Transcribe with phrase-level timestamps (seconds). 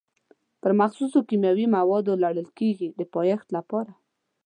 [0.61, 3.91] پر مخصوصو کیمیاوي موادو لړل کېږي د پایښت لپاره.